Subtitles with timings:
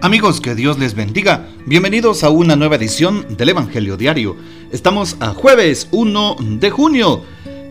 [0.00, 1.48] Amigos, que Dios les bendiga.
[1.66, 4.36] Bienvenidos a una nueva edición del Evangelio Diario.
[4.70, 7.24] Estamos a jueves 1 de junio,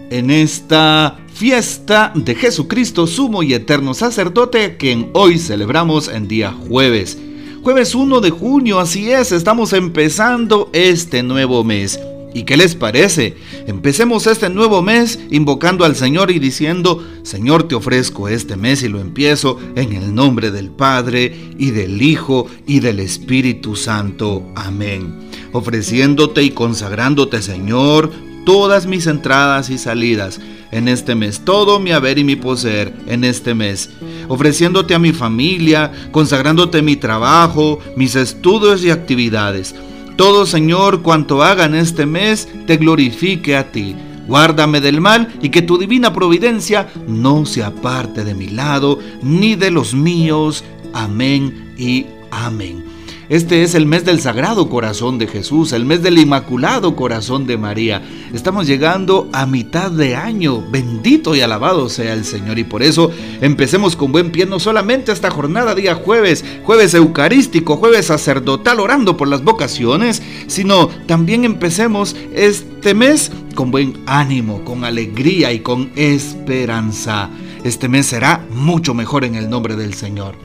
[0.10, 7.18] en esta fiesta de Jesucristo, sumo y eterno sacerdote, quien hoy celebramos en día jueves.
[7.64, 11.98] Jueves 1 de junio, así es, estamos empezando este nuevo mes.
[12.34, 13.36] ¿Y qué les parece?
[13.68, 18.90] Empecemos este nuevo mes invocando al Señor y diciendo, Señor, te ofrezco este mes y
[18.90, 24.44] lo empiezo en el nombre del Padre y del Hijo y del Espíritu Santo.
[24.56, 25.30] Amén.
[25.54, 28.12] Ofreciéndote y consagrándote, Señor,
[28.46, 30.40] todas mis entradas y salidas
[30.72, 33.90] en este mes, todo mi haber y mi poseer en este mes,
[34.28, 39.74] ofreciéndote a mi familia, consagrándote mi trabajo, mis estudios y actividades
[40.18, 43.96] todo, Señor, cuanto haga en este mes, te glorifique a ti.
[44.28, 49.56] Guárdame del mal y que tu divina providencia no se aparte de mi lado ni
[49.56, 50.66] de los míos.
[50.92, 52.87] Amén y amén.
[53.30, 57.58] Este es el mes del Sagrado Corazón de Jesús, el mes del Inmaculado Corazón de
[57.58, 58.02] María.
[58.34, 60.64] Estamos llegando a mitad de año.
[60.72, 62.58] Bendito y alabado sea el Señor.
[62.58, 63.12] Y por eso
[63.42, 69.18] empecemos con buen pie no solamente esta jornada día jueves, jueves eucarístico, jueves sacerdotal, orando
[69.18, 75.92] por las vocaciones, sino también empecemos este mes con buen ánimo, con alegría y con
[75.98, 77.30] esperanza.
[77.66, 80.36] Este mes será mucho mejor en el nombre del Señor.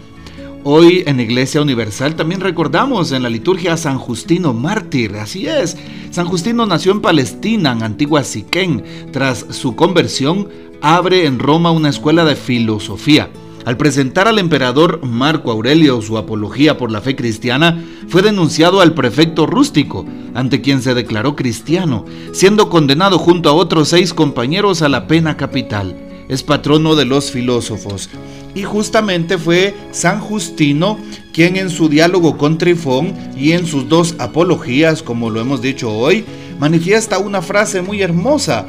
[0.65, 5.77] Hoy en Iglesia Universal también recordamos en la liturgia a San Justino mártir, así es.
[6.13, 8.85] San Justino nació en Palestina, en antigua Siquén.
[9.11, 10.49] Tras su conversión,
[10.81, 13.29] abre en Roma una escuela de filosofía.
[13.65, 18.95] Al presentar al emperador Marco Aurelio su apología por la fe cristiana, fue denunciado al
[18.95, 24.89] prefecto rústico, ante quien se declaró cristiano, siendo condenado junto a otros seis compañeros a
[24.89, 25.97] la pena capital.
[26.29, 28.09] Es patrono de los filósofos.
[28.55, 30.99] Y justamente fue San Justino
[31.33, 35.91] quien en su diálogo con Trifón y en sus dos apologías, como lo hemos dicho
[35.91, 36.25] hoy,
[36.59, 38.67] manifiesta una frase muy hermosa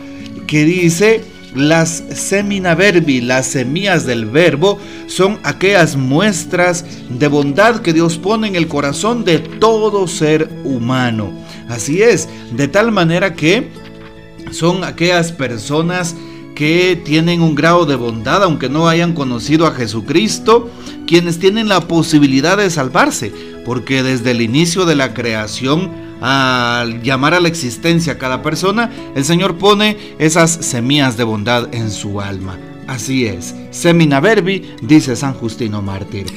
[0.47, 1.21] que dice,
[1.55, 8.47] las semina verbi, las semillas del verbo, son aquellas muestras de bondad que Dios pone
[8.47, 11.31] en el corazón de todo ser humano.
[11.69, 13.69] Así es, de tal manera que
[14.51, 16.15] son aquellas personas
[16.55, 20.69] que tienen un grado de bondad, aunque no hayan conocido a Jesucristo,
[21.07, 23.31] quienes tienen la posibilidad de salvarse,
[23.65, 25.91] porque desde el inicio de la creación,
[26.21, 31.73] al llamar a la existencia a cada persona, el Señor pone esas semillas de bondad
[31.73, 32.57] en su alma.
[32.87, 36.27] Así es, semina verbi, dice San Justino Mártir.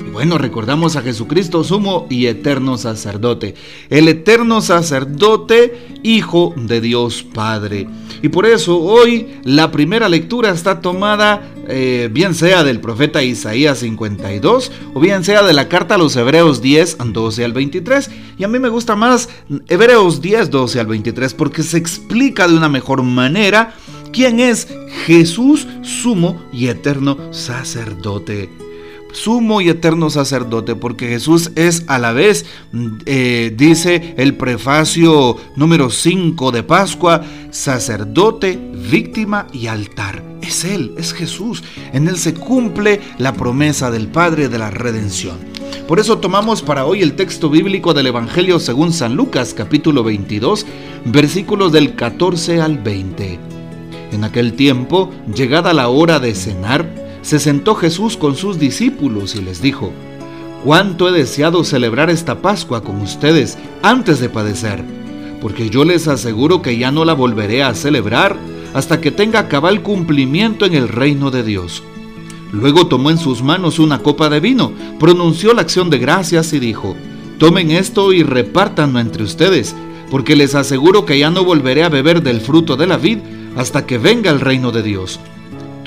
[0.00, 3.54] Y bueno, recordamos a Jesucristo sumo y eterno sacerdote,
[3.90, 7.88] el eterno sacerdote, Hijo de Dios Padre.
[8.24, 13.80] Y por eso hoy la primera lectura está tomada eh, bien sea del profeta Isaías
[13.80, 18.10] 52 o bien sea de la carta a los Hebreos 10, 12 al 23.
[18.38, 19.28] Y a mí me gusta más
[19.68, 23.74] Hebreos 10, 12 al 23 porque se explica de una mejor manera
[24.10, 24.68] quién es
[25.04, 28.63] Jesús, sumo y eterno sacerdote
[29.14, 32.44] sumo y eterno sacerdote, porque Jesús es a la vez,
[33.06, 38.58] eh, dice el prefacio número 5 de Pascua, sacerdote,
[38.90, 40.22] víctima y altar.
[40.42, 41.62] Es Él, es Jesús.
[41.92, 45.38] En Él se cumple la promesa del Padre de la redención.
[45.88, 50.66] Por eso tomamos para hoy el texto bíblico del Evangelio según San Lucas capítulo 22,
[51.06, 53.38] versículos del 14 al 20.
[54.12, 59.40] En aquel tiempo, llegada la hora de cenar, se sentó Jesús con sus discípulos y
[59.40, 59.92] les dijo,
[60.62, 64.84] cuánto he deseado celebrar esta Pascua con ustedes antes de padecer,
[65.40, 68.36] porque yo les aseguro que ya no la volveré a celebrar
[68.74, 71.82] hasta que tenga cabal cumplimiento en el reino de Dios.
[72.52, 76.58] Luego tomó en sus manos una copa de vino, pronunció la acción de gracias y
[76.58, 76.94] dijo,
[77.38, 79.74] tomen esto y repártanlo entre ustedes,
[80.10, 83.20] porque les aseguro que ya no volveré a beber del fruto de la vid
[83.56, 85.18] hasta que venga el reino de Dios.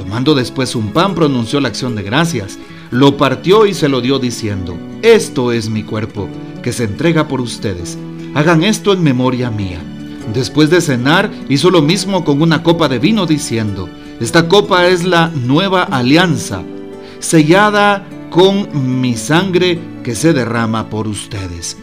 [0.08, 2.58] Tomando después un pan, pronunció la acción de gracias,
[2.92, 6.30] lo partió y se lo dio diciendo, Esto es mi cuerpo,
[6.64, 7.98] que se entrega por ustedes.
[8.34, 9.82] Hagan esto en memoria mía.
[10.34, 13.90] Después de cenar, hizo lo mismo con una copa de vino, diciendo,
[14.22, 16.64] Esta copa es la nueva alianza,
[17.20, 21.76] sellada con mi sangre que se derrama por ustedes.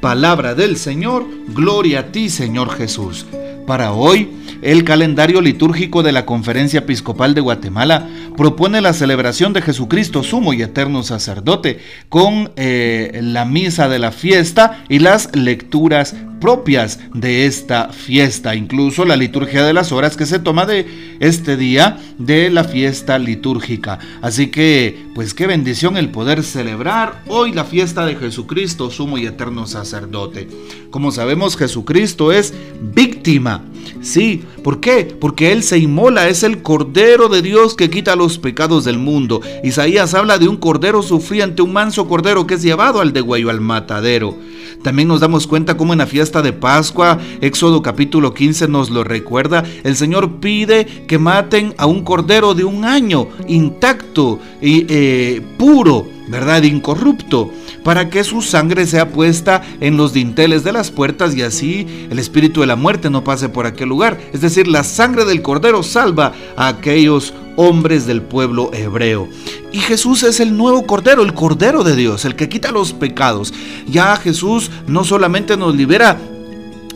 [0.00, 3.26] Palabra del Señor, gloria a ti, Señor Jesús.
[3.66, 4.30] Para hoy,
[4.62, 10.52] el calendario litúrgico de la Conferencia Episcopal de Guatemala propone la celebración de Jesucristo, sumo
[10.52, 17.46] y eterno sacerdote, con eh, la misa de la fiesta y las lecturas propias de
[17.46, 22.50] esta fiesta, incluso la liturgia de las horas que se toma de este día de
[22.50, 23.98] la fiesta litúrgica.
[24.22, 29.26] Así que, pues qué bendición el poder celebrar hoy la fiesta de Jesucristo, sumo y
[29.26, 30.48] eterno sacerdote.
[30.90, 33.62] Como sabemos, Jesucristo es víctima.
[34.00, 35.16] Sí, ¿por qué?
[35.20, 39.40] Porque Él se inmola, es el Cordero de Dios que quita los pecados del mundo.
[39.62, 43.60] Isaías habla de un Cordero sufriente, un manso Cordero que es llevado al degüello, al
[43.60, 44.36] matadero.
[44.82, 49.02] También nos damos cuenta cómo en la fiesta de Pascua, Éxodo capítulo 15 nos lo
[49.02, 55.42] recuerda, el Señor pide que maten a un cordero de un año, intacto y eh,
[55.58, 56.62] puro, ¿verdad?
[56.62, 57.52] Incorrupto,
[57.82, 62.18] para que su sangre sea puesta en los dinteles de las puertas y así el
[62.18, 64.18] espíritu de la muerte no pase por aquel lugar.
[64.32, 69.28] Es decir, la sangre del cordero salva a aquellos hombres del pueblo hebreo.
[69.72, 73.52] Y Jesús es el nuevo Cordero, el Cordero de Dios, el que quita los pecados.
[73.88, 76.18] Ya Jesús no solamente nos libera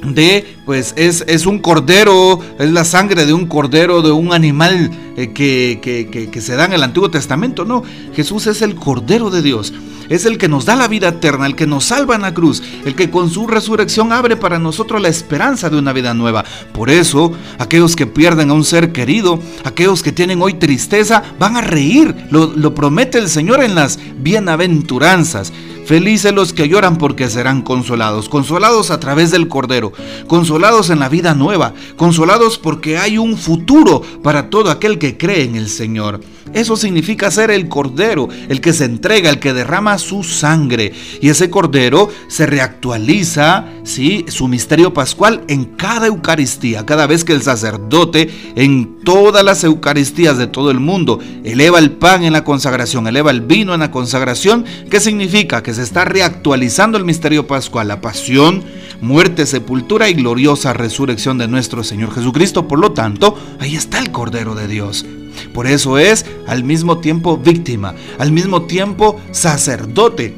[0.03, 4.91] de, pues es, es, un cordero, es la sangre de un cordero, de un animal
[5.17, 7.65] eh, que, que, que, se da en el Antiguo Testamento.
[7.65, 7.83] No,
[8.15, 9.73] Jesús es el Cordero de Dios
[10.11, 12.63] es el que nos da la vida eterna, el que nos salva en la cruz,
[12.85, 16.45] el que con su resurrección abre para nosotros la esperanza de una vida nueva.
[16.73, 21.57] Por eso, aquellos que pierden a un ser querido, aquellos que tienen hoy tristeza, van
[21.57, 22.27] a reír.
[22.31, 25.53] Lo, lo promete el Señor en las bienaventuranzas.
[25.91, 29.93] Felices los que lloran porque serán consolados, consolados a través del Cordero,
[30.29, 35.43] consolados en la vida nueva, consolados porque hay un futuro para todo aquel que cree
[35.43, 36.21] en el Señor.
[36.53, 40.93] Eso significa ser el Cordero, el que se entrega, el que derrama su sangre.
[41.21, 44.25] Y ese Cordero se reactualiza, ¿sí?
[44.29, 50.39] su misterio pascual en cada Eucaristía, cada vez que el sacerdote en todas las Eucaristías
[50.39, 53.91] de todo el mundo eleva el pan en la consagración, eleva el vino en la
[53.91, 55.63] consagración, ¿qué significa?
[55.63, 58.65] Que se está reactualizando el misterio pascual, la pasión,
[59.01, 62.69] muerte, sepultura y gloriosa resurrección de nuestro Señor Jesucristo.
[62.69, 65.05] Por lo tanto, ahí está el Cordero de Dios.
[65.53, 70.35] Por eso es al mismo tiempo víctima, al mismo tiempo sacerdote.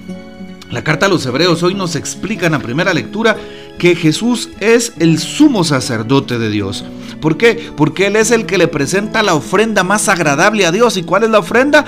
[0.70, 3.36] La carta a los hebreos hoy nos explica en la primera lectura
[3.78, 6.84] que Jesús es el sumo sacerdote de Dios.
[7.20, 7.70] ¿Por qué?
[7.76, 10.96] Porque Él es el que le presenta la ofrenda más agradable a Dios.
[10.96, 11.84] ¿Y cuál es la ofrenda?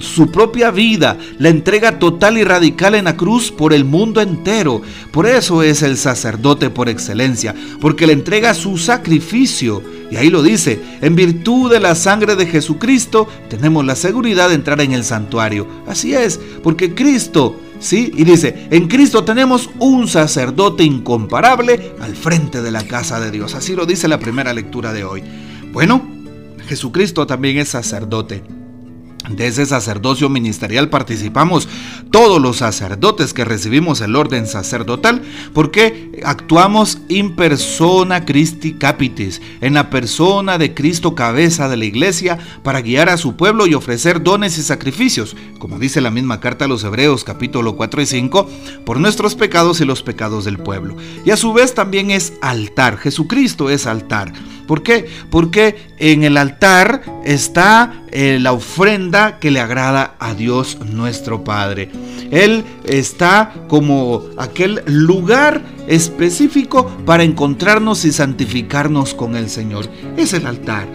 [0.00, 4.80] su propia vida, la entrega total y radical en la cruz por el mundo entero.
[5.10, 9.82] Por eso es el sacerdote por excelencia, porque le entrega su sacrificio.
[10.12, 14.56] Y ahí lo dice, en virtud de la sangre de Jesucristo tenemos la seguridad de
[14.56, 15.66] entrar en el santuario.
[15.86, 18.12] Así es, porque Cristo ¿Sí?
[18.14, 23.56] Y dice, en Cristo tenemos un sacerdote incomparable al frente de la casa de Dios.
[23.56, 25.24] Así lo dice la primera lectura de hoy.
[25.72, 26.00] Bueno,
[26.68, 28.44] Jesucristo también es sacerdote.
[29.28, 31.68] De ese sacerdocio ministerial participamos
[32.10, 35.22] todos los sacerdotes que recibimos el orden sacerdotal
[35.54, 42.38] porque actuamos in persona Christi capitis, en la persona de Cristo cabeza de la iglesia
[42.64, 46.64] para guiar a su pueblo y ofrecer dones y sacrificios, como dice la misma carta
[46.64, 48.50] a los Hebreos capítulo 4 y 5,
[48.84, 50.96] por nuestros pecados y los pecados del pueblo.
[51.24, 54.32] Y a su vez también es altar, Jesucristo es altar.
[54.72, 55.04] ¿Por qué?
[55.28, 61.90] Porque en el altar está eh, la ofrenda que le agrada a Dios nuestro Padre.
[62.30, 69.90] Él está como aquel lugar específico para encontrarnos y santificarnos con el Señor.
[70.16, 70.88] Es el altar.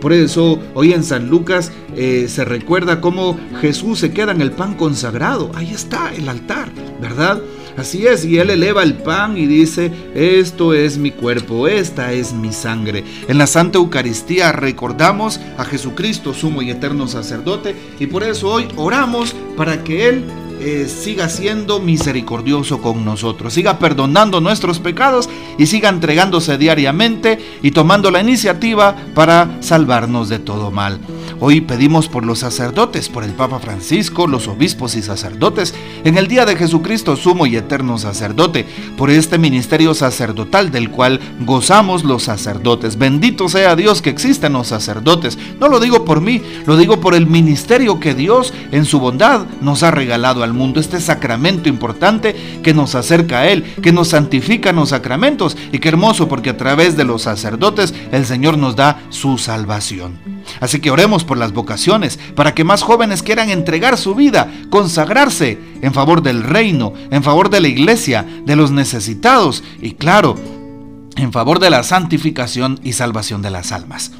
[0.00, 4.52] Por eso hoy en San Lucas eh, se recuerda cómo Jesús se queda en el
[4.52, 5.50] pan consagrado.
[5.56, 7.42] Ahí está el altar, ¿verdad?
[7.76, 12.32] Así es, y él eleva el pan y dice, esto es mi cuerpo, esta es
[12.32, 13.02] mi sangre.
[13.26, 18.68] En la Santa Eucaristía recordamos a Jesucristo, sumo y eterno sacerdote, y por eso hoy
[18.76, 20.24] oramos para que Él
[20.60, 27.72] eh, siga siendo misericordioso con nosotros, siga perdonando nuestros pecados y siga entregándose diariamente y
[27.72, 31.00] tomando la iniciativa para salvarnos de todo mal.
[31.40, 36.28] Hoy pedimos por los sacerdotes, por el Papa Francisco, los obispos y sacerdotes, en el
[36.28, 38.64] día de Jesucristo, sumo y eterno sacerdote,
[38.96, 42.96] por este ministerio sacerdotal del cual gozamos los sacerdotes.
[42.96, 45.36] Bendito sea Dios que existen los sacerdotes.
[45.58, 49.44] No lo digo por mí, lo digo por el ministerio que Dios en su bondad
[49.60, 54.08] nos ha regalado al mundo, este sacramento importante que nos acerca a Él, que nos
[54.08, 58.58] santifica en los sacramentos y qué hermoso porque a través de los sacerdotes el Señor
[58.58, 60.18] nos da su salvación.
[60.60, 65.58] Así que oremos por las vocaciones, para que más jóvenes quieran entregar su vida, consagrarse
[65.80, 70.36] en favor del reino, en favor de la iglesia, de los necesitados y claro,
[71.16, 74.12] en favor de la santificación y salvación de las almas.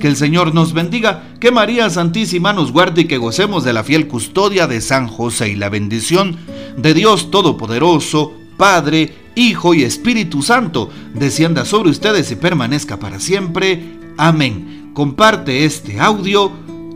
[0.00, 3.84] Que el Señor nos bendiga, que María Santísima nos guarde y que gocemos de la
[3.84, 6.38] fiel custodia de San José y la bendición
[6.76, 13.98] de Dios Todopoderoso, Padre, Hijo y Espíritu Santo, descienda sobre ustedes y permanezca para siempre.
[14.16, 14.90] Amén.
[14.94, 16.50] Comparte este audio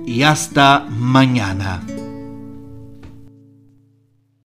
[0.07, 1.83] y hasta mañana.